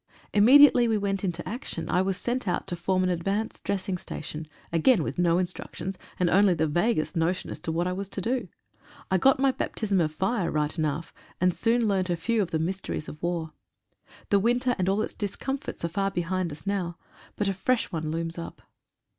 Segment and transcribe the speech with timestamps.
[0.33, 3.99] Imme diately we went into action I was sent out to form an advanced dressing
[3.99, 8.09] station, again with no instructions, and only the vaguest notion as to what I was
[8.09, 8.47] to do.
[9.11, 12.57] I got my baptism of fire right enough, and soon learnt a few of the
[12.57, 13.53] mysteries of war.
[14.29, 16.97] The winter and all its discomforts are far behind us now,
[17.35, 18.63] but a fresh one looms up.